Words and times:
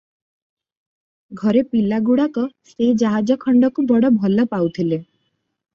ଘରେ 1.41 1.63
ପିଲାଗୁଡ଼ାକ 1.75 2.47
ସେ 2.73 2.89
ଜାହାଜ 3.05 3.41
ଖଣ୍ଡକୁ 3.47 3.89
ବଡ଼ 3.95 4.15
ଭଲ 4.21 4.49
ପାଉଥିଲେ। 4.57 5.05